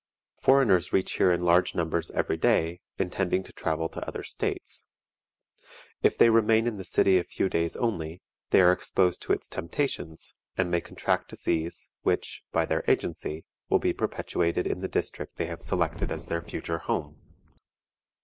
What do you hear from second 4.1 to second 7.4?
states. If they remain in the city a